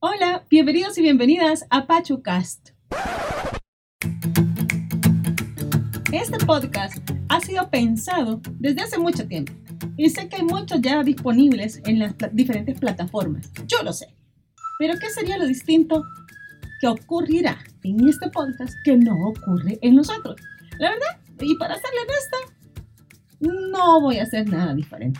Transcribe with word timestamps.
Hola, 0.00 0.44
bienvenidos 0.48 0.96
y 0.98 1.02
bienvenidas 1.02 1.66
a 1.70 1.88
PachuCast. 1.88 2.70
Este 6.12 6.38
podcast 6.46 6.98
ha 7.28 7.40
sido 7.40 7.68
pensado 7.68 8.40
desde 8.60 8.82
hace 8.82 8.96
mucho 8.96 9.26
tiempo 9.26 9.52
y 9.96 10.08
sé 10.10 10.28
que 10.28 10.36
hay 10.36 10.44
muchos 10.44 10.80
ya 10.82 11.02
disponibles 11.02 11.82
en 11.84 11.98
las 11.98 12.14
diferentes 12.30 12.78
plataformas. 12.78 13.50
Yo 13.66 13.82
lo 13.82 13.92
sé. 13.92 14.14
Pero 14.78 14.94
¿qué 15.00 15.10
sería 15.10 15.36
lo 15.36 15.48
distinto 15.48 16.04
que 16.80 16.86
ocurrirá 16.86 17.58
en 17.82 18.08
este 18.08 18.30
podcast 18.30 18.74
que 18.84 18.96
no 18.96 19.16
ocurre 19.30 19.80
en 19.82 19.96
los 19.96 20.08
otros? 20.10 20.36
La 20.78 20.90
verdad, 20.90 21.18
y 21.40 21.56
para 21.56 21.74
serle 21.74 21.98
honesta, 22.02 23.72
no 23.72 24.00
voy 24.00 24.18
a 24.18 24.22
hacer 24.22 24.48
nada 24.48 24.76
diferente. 24.76 25.18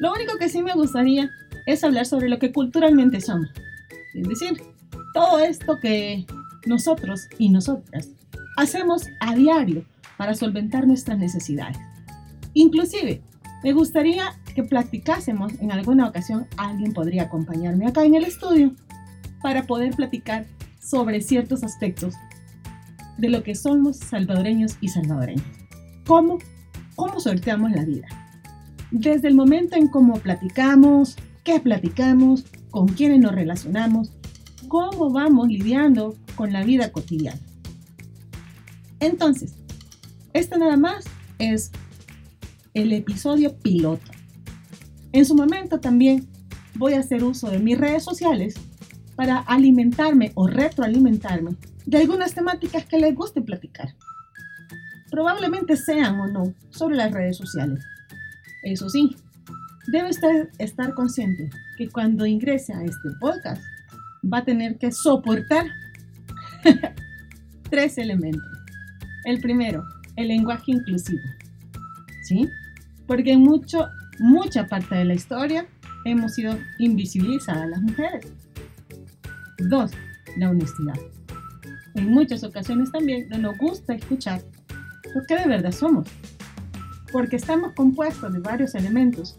Lo 0.00 0.12
único 0.12 0.36
que 0.36 0.50
sí 0.50 0.62
me 0.62 0.74
gustaría 0.74 1.30
es 1.64 1.82
hablar 1.82 2.04
sobre 2.04 2.28
lo 2.28 2.38
que 2.38 2.52
culturalmente 2.52 3.22
somos 3.22 3.48
es 4.20 4.28
decir, 4.28 4.62
todo 5.14 5.38
esto 5.38 5.78
que 5.80 6.26
nosotros 6.66 7.28
y 7.38 7.48
nosotras 7.48 8.10
hacemos 8.56 9.04
a 9.20 9.34
diario 9.34 9.84
para 10.16 10.34
solventar 10.34 10.86
nuestras 10.86 11.18
necesidades. 11.18 11.78
Inclusive, 12.54 13.22
me 13.62 13.72
gustaría 13.72 14.34
que 14.54 14.62
platicásemos 14.62 15.52
en 15.60 15.72
alguna 15.72 16.08
ocasión, 16.08 16.46
alguien 16.56 16.92
podría 16.92 17.24
acompañarme 17.24 17.86
acá 17.86 18.04
en 18.04 18.14
el 18.14 18.24
estudio 18.24 18.74
para 19.42 19.66
poder 19.66 19.94
platicar 19.94 20.46
sobre 20.80 21.20
ciertos 21.20 21.62
aspectos 21.62 22.14
de 23.18 23.28
lo 23.28 23.42
que 23.42 23.54
somos 23.54 23.96
salvadoreños 23.98 24.76
y 24.80 24.88
salvadoreños. 24.88 25.44
¿Cómo? 26.06 26.38
¿Cómo 26.94 27.20
sorteamos 27.20 27.72
la 27.72 27.84
vida? 27.84 28.06
Desde 28.90 29.28
el 29.28 29.34
momento 29.34 29.76
en 29.76 29.88
cómo 29.88 30.14
platicamos, 30.14 31.16
qué 31.44 31.60
platicamos, 31.60 32.44
con 32.70 32.88
quiénes 32.88 33.20
nos 33.20 33.34
relacionamos, 33.34 34.12
cómo 34.68 35.10
vamos 35.10 35.48
lidiando 35.48 36.16
con 36.34 36.52
la 36.52 36.64
vida 36.64 36.92
cotidiana. 36.92 37.40
Entonces, 39.00 39.54
este 40.32 40.58
nada 40.58 40.76
más 40.76 41.04
es 41.38 41.70
el 42.74 42.92
episodio 42.92 43.56
piloto. 43.56 44.10
En 45.12 45.24
su 45.24 45.34
momento 45.34 45.80
también 45.80 46.28
voy 46.74 46.94
a 46.94 47.00
hacer 47.00 47.24
uso 47.24 47.50
de 47.50 47.58
mis 47.58 47.78
redes 47.78 48.04
sociales 48.04 48.54
para 49.14 49.38
alimentarme 49.38 50.32
o 50.34 50.46
retroalimentarme 50.46 51.56
de 51.86 51.98
algunas 51.98 52.34
temáticas 52.34 52.84
que 52.84 52.98
les 52.98 53.14
guste 53.14 53.40
platicar. 53.40 53.94
Probablemente 55.10 55.76
sean 55.76 56.20
o 56.20 56.26
no 56.26 56.54
sobre 56.70 56.96
las 56.96 57.12
redes 57.12 57.36
sociales. 57.36 57.82
Eso 58.62 58.90
sí, 58.90 59.16
debe 59.88 60.10
usted 60.10 60.48
estar 60.58 60.92
consciente 60.94 61.48
que 61.78 61.88
cuando 61.88 62.26
ingrese 62.26 62.74
a 62.74 62.82
este 62.82 63.08
podcast 63.20 63.62
va 64.22 64.38
a 64.38 64.44
tener 64.44 64.78
que 64.78 64.92
soportar 64.92 65.66
tres 67.70 67.98
elementos. 67.98 68.42
El 69.24 69.40
primero, 69.40 69.84
el 70.16 70.28
lenguaje 70.28 70.72
inclusivo. 70.72 71.22
¿Sí? 72.22 72.48
Porque 73.06 73.32
en 73.32 73.40
mucho, 73.40 73.88
mucha 74.18 74.66
parte 74.66 74.94
de 74.94 75.04
la 75.04 75.14
historia 75.14 75.66
hemos 76.04 76.34
sido 76.34 76.58
invisibilizadas 76.78 77.68
las 77.68 77.82
mujeres. 77.82 78.32
Dos, 79.58 79.92
la 80.36 80.50
honestidad. 80.50 80.94
En 81.94 82.10
muchas 82.10 82.44
ocasiones 82.44 82.92
también 82.92 83.28
no 83.28 83.38
nos 83.38 83.58
gusta 83.58 83.94
escuchar 83.94 84.42
lo 85.14 85.24
que 85.24 85.36
de 85.36 85.46
verdad 85.46 85.72
somos, 85.72 86.08
porque 87.10 87.36
estamos 87.36 87.72
compuestos 87.72 88.32
de 88.32 88.40
varios 88.40 88.74
elementos 88.74 89.38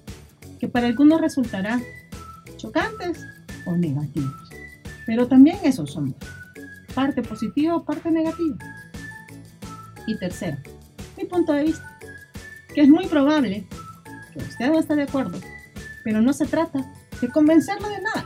que 0.60 0.68
para 0.68 0.88
algunos 0.88 1.22
resultarán 1.22 1.84
chocantes 2.58 3.26
o 3.66 3.78
negativos. 3.78 4.50
Pero 5.08 5.28
también 5.28 5.58
esos 5.64 5.92
son 5.92 6.16
parte 6.94 7.24
positiva 7.24 7.84
parte 7.84 8.12
negativa. 8.12 8.58
Y 10.06 10.18
tercero, 10.18 10.58
mi 11.18 11.26
punto 11.26 11.54
de 11.54 11.64
vista, 11.64 12.00
que 12.74 12.82
es 12.82 12.90
muy 12.90 13.08
probable 13.08 13.68
que 14.34 14.40
usted 14.40 14.70
no 14.70 14.80
esté 14.80 14.96
de 14.96 15.04
acuerdo, 15.04 15.40
pero 16.04 16.22
no 16.22 16.34
se 16.34 16.46
trata 16.46 16.86
de 17.20 17.28
convencerlo 17.30 17.90
de 17.90 18.02
nada. 18.02 18.26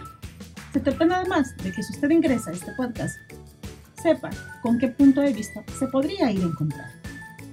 Se 0.73 0.79
trata 0.79 1.05
nada 1.05 1.25
más 1.25 1.55
de 1.57 1.71
que 1.71 1.83
si 1.83 1.93
usted 1.93 2.09
ingresa 2.09 2.49
a 2.49 2.53
este 2.53 2.71
podcast, 2.73 3.15
sepa 4.01 4.29
con 4.61 4.77
qué 4.79 4.87
punto 4.87 5.21
de 5.21 5.33
vista 5.33 5.63
se 5.77 5.87
podría 5.87 6.31
ir 6.31 6.41
a 6.41 6.47
encontrar. 6.47 6.91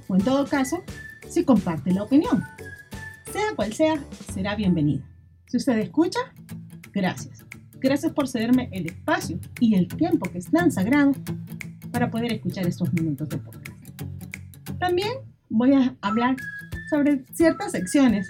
O 0.09 0.17
en 0.17 0.23
todo 0.23 0.47
caso, 0.47 0.83
si 1.29 1.45
comparte 1.45 1.93
la 1.93 2.05
opinión. 2.05 2.45
Sea 3.33 3.55
cual 3.57 3.73
sea, 3.73 4.03
será 4.33 4.55
bienvenido. 4.55 5.05
Si 5.47 5.57
usted 5.57 5.79
escucha, 5.79 6.21
gracias. 6.93 7.48
Gracias 7.81 8.13
por 8.13 8.27
cederme 8.27 8.69
el 8.73 8.87
espacio 8.87 9.39
y 9.61 9.77
el 9.77 9.87
tiempo 9.87 10.29
que 10.31 10.39
es 10.39 10.51
tan 10.51 10.73
sagrado 10.73 11.13
para 11.93 12.11
poder 12.11 12.33
escuchar 12.33 12.67
estos 12.67 12.93
minutos 12.93 13.29
de 13.29 13.39
podcast. 13.39 13.79
También 14.81 15.13
voy 15.49 15.75
a 15.75 15.97
hablar 16.01 16.37
sobre 16.91 17.25
ciertas 17.33 17.73
secciones. 17.73 18.29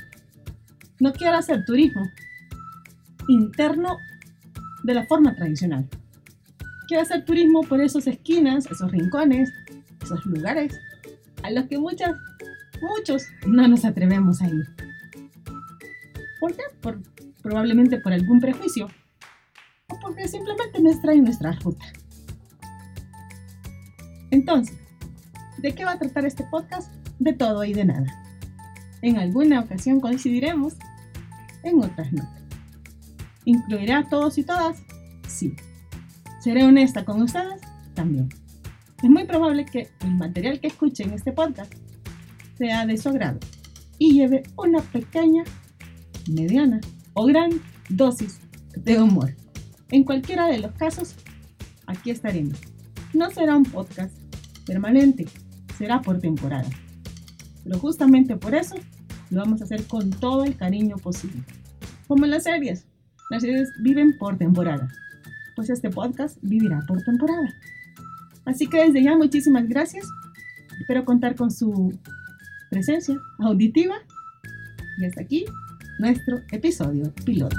No 1.01 1.13
quiero 1.13 1.37
hacer 1.37 1.65
turismo 1.65 2.03
interno 3.29 3.97
de 4.83 4.95
la 4.95 5.07
forma 5.07 5.35
tradicional. 5.35 5.89
Quiero 6.87 7.03
hacer 7.03 7.25
turismo 7.25 7.63
por 7.63 7.81
esas 7.81 8.07
esquinas, 8.07 8.67
esos 8.67 8.91
rincones, 8.91 9.51
esos 10.03 10.25
lugares 10.27 10.79
a 11.43 11.51
los 11.51 11.67
que 11.67 11.79
muchas, 11.79 12.17
muchos 12.83 13.27
no 13.47 13.67
nos 13.67 13.85
atrevemos 13.85 14.43
a 14.43 14.49
ir. 14.49 14.65
¿Por 16.41 16.55
qué? 16.55 16.63
Por, 16.81 17.01
probablemente 17.43 17.99
por 17.99 18.13
algún 18.13 18.41
prejuicio 18.41 18.89
porque 19.97 20.29
simplemente 20.29 20.81
nos 20.81 21.01
trae 21.01 21.21
nuestra 21.21 21.53
ruta. 21.53 21.87
Entonces, 24.31 24.77
¿de 25.59 25.75
qué 25.75 25.85
va 25.85 25.93
a 25.93 25.99
tratar 25.99 26.27
este 26.27 26.45
podcast? 26.45 26.93
De 27.19 27.33
todo 27.33 27.65
y 27.65 27.73
de 27.73 27.85
nada. 27.85 28.07
En 29.01 29.17
alguna 29.17 29.61
ocasión 29.61 30.01
coincidiremos, 30.01 30.75
en 31.63 31.83
otras 31.83 32.13
no. 32.13 32.29
¿Incluirá 33.45 33.99
a 33.99 34.09
todos 34.09 34.37
y 34.37 34.45
todas? 34.45 34.83
Sí. 35.27 35.55
¿Seré 36.41 36.65
honesta 36.65 37.05
con 37.05 37.23
ustedes? 37.23 37.61
También. 37.95 38.29
Es 39.03 39.09
muy 39.09 39.25
probable 39.25 39.65
que 39.65 39.91
el 40.01 40.15
material 40.17 40.61
que 40.61 40.67
escuchen 40.67 41.09
en 41.09 41.15
este 41.15 41.33
podcast 41.33 41.73
sea 42.59 42.85
de 42.85 42.99
su 42.99 43.09
agrado 43.09 43.39
y 43.99 44.15
lleve 44.15 44.43
una 44.57 44.81
pequeña, 44.81 45.45
mediana 46.29 46.81
o 47.15 47.25
gran 47.25 47.51
dosis 47.89 48.41
de 48.77 49.01
humor. 49.01 49.35
En 49.91 50.05
cualquiera 50.05 50.47
de 50.47 50.59
los 50.59 50.73
casos, 50.73 51.15
aquí 51.87 52.11
estaremos. 52.11 52.59
No 53.15 53.31
será 53.31 53.57
un 53.57 53.65
podcast 53.65 54.15
permanente, 54.67 55.27
será 55.79 56.03
por 56.03 56.19
temporada. 56.19 56.69
Pero 57.65 57.79
justamente 57.79 58.37
por 58.37 58.55
eso 58.55 58.77
lo 59.31 59.41
vamos 59.41 59.61
a 59.61 59.65
hacer 59.65 59.85
con 59.87 60.11
todo 60.11 60.45
el 60.45 60.57
cariño 60.57 60.97
posible. 60.97 61.43
Como 62.07 62.27
las 62.27 62.45
series, 62.45 62.87
las 63.31 63.43
series 63.43 63.71
viven 63.83 64.17
por 64.19 64.37
temporada. 64.37 64.89
Pues 65.57 65.71
este 65.71 65.89
podcast 65.91 66.37
vivirá 66.43 66.81
por 66.87 67.03
temporada. 67.03 67.49
Así 68.45 68.67
que 68.67 68.85
desde 68.85 69.03
ya 69.03 69.17
muchísimas 69.17 69.69
gracias. 69.69 70.07
Espero 70.81 71.05
contar 71.05 71.35
con 71.35 71.51
su 71.51 71.99
presencia 72.71 73.17
auditiva. 73.39 73.97
Y 74.99 75.07
hasta 75.07 75.23
aquí 75.23 75.45
nuestro 75.99 76.41
episodio 76.53 77.13
piloto. 77.25 77.57